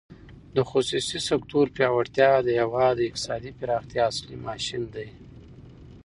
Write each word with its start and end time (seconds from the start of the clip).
د 0.55 0.57
خصوصي 0.69 1.19
سکتور 1.29 1.65
پیاوړتیا 1.75 2.31
د 2.45 2.49
هېواد 2.61 2.93
د 2.97 3.01
اقتصادي 3.07 3.51
پراختیا 3.59 4.03
اصلي 4.11 4.37
ماشین 4.47 4.83
دی. 4.95 5.09